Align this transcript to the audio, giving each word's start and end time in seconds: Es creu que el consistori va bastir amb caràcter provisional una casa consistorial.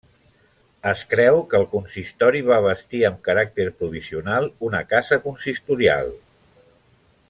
Es 0.91 1.03
creu 1.11 1.37
que 1.51 1.59
el 1.59 1.65
consistori 1.73 2.41
va 2.49 2.57
bastir 2.67 3.03
amb 3.11 3.21
caràcter 3.29 3.69
provisional 3.83 4.53
una 4.71 4.85
casa 4.95 5.23
consistorial. 5.29 6.15